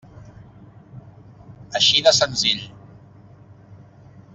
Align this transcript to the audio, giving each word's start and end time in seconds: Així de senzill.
Així 1.81 2.03
de 2.09 2.17
senzill. 2.21 2.67